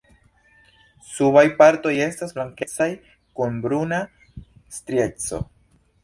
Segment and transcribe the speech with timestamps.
[1.09, 2.87] Subaj partoj estas blankecaj
[3.41, 3.99] kun bruna
[4.79, 5.41] strieco.